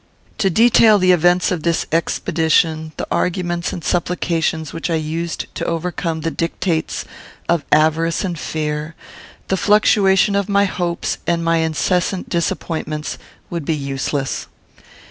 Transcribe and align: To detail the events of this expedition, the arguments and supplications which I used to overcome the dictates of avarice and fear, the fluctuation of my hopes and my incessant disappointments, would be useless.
To 0.39 0.49
detail 0.49 0.97
the 0.97 1.11
events 1.11 1.51
of 1.51 1.61
this 1.61 1.85
expedition, 1.91 2.91
the 2.97 3.05
arguments 3.11 3.71
and 3.71 3.83
supplications 3.83 4.73
which 4.73 4.89
I 4.89 4.95
used 4.95 5.45
to 5.53 5.65
overcome 5.65 6.21
the 6.21 6.31
dictates 6.31 7.05
of 7.47 7.63
avarice 7.71 8.23
and 8.23 8.39
fear, 8.39 8.95
the 9.49 9.57
fluctuation 9.57 10.35
of 10.35 10.49
my 10.49 10.65
hopes 10.65 11.19
and 11.27 11.43
my 11.45 11.57
incessant 11.57 12.29
disappointments, 12.29 13.19
would 13.51 13.63
be 13.63 13.75
useless. 13.75 14.47